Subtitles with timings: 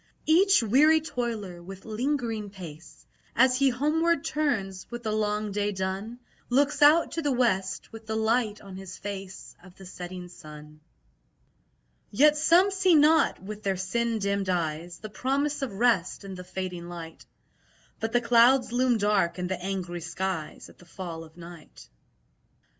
[0.25, 3.05] Each weary toiler, with lingering pace,
[3.35, 6.17] As he homeward turns, with the long day done,
[6.49, 10.79] Looks out to the west, with the light on his face Of the setting sun.
[12.09, 16.43] Yet some see not (with their sin dimmed eyes) The promise of rest in the
[16.43, 17.23] fading light;
[17.99, 21.87] But the clouds loom dark in the angry skies At the fall of night.